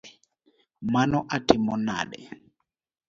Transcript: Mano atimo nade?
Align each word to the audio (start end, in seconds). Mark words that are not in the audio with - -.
Mano 0.93 1.19
atimo 1.35 1.73
nade? 1.85 2.19